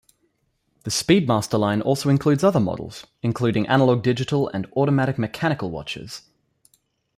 [0.83, 6.23] The Speedmaster line also includes other models, including analog-digital and automatic mechanical watches.